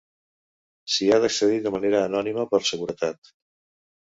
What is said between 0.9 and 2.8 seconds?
S'hi ha d'accedir de manera anònima per